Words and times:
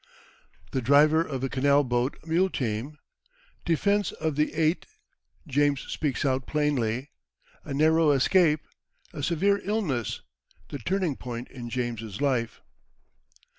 The 0.71 0.81
Driver 0.81 1.21
of 1.21 1.43
a 1.43 1.47
Canal 1.47 1.83
boat 1.83 2.17
Mule 2.25 2.49
team 2.49 2.97
Defence 3.65 4.11
of 4.11 4.35
the 4.35 4.51
Eight 4.55 4.87
James 5.45 5.81
speaks 5.81 6.25
out 6.25 6.47
plainly 6.47 7.11
A 7.63 7.71
Narrow 7.71 8.09
Escape 8.09 8.61
A 9.13 9.21
Severe 9.21 9.59
Illness 9.63 10.21
The 10.69 10.79
Turning 10.79 11.17
point 11.17 11.49
in 11.49 11.69
James's 11.69 12.19
Life. 12.19 12.61